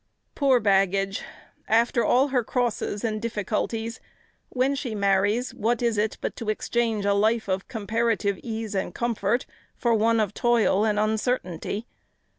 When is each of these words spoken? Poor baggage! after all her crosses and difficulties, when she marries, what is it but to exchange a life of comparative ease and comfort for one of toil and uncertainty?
Poor 0.33 0.59
baggage! 0.59 1.21
after 1.67 2.03
all 2.03 2.29
her 2.29 2.43
crosses 2.43 3.03
and 3.03 3.21
difficulties, 3.21 3.99
when 4.49 4.73
she 4.73 4.95
marries, 4.95 5.53
what 5.53 5.83
is 5.83 5.95
it 5.95 6.17
but 6.21 6.35
to 6.35 6.49
exchange 6.49 7.05
a 7.05 7.13
life 7.13 7.47
of 7.47 7.67
comparative 7.67 8.39
ease 8.41 8.73
and 8.73 8.95
comfort 8.95 9.45
for 9.75 9.93
one 9.93 10.19
of 10.19 10.33
toil 10.33 10.83
and 10.85 10.97
uncertainty? 10.99 11.85